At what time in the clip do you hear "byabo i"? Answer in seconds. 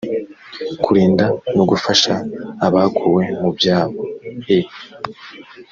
3.57-4.59